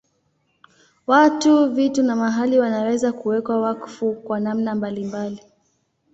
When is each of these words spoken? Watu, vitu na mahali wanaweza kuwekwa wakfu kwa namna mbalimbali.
Watu, 1.07 1.69
vitu 1.73 2.03
na 2.03 2.15
mahali 2.15 2.59
wanaweza 2.59 3.11
kuwekwa 3.11 3.61
wakfu 3.61 4.13
kwa 4.13 4.39
namna 4.39 4.75
mbalimbali. 4.75 5.41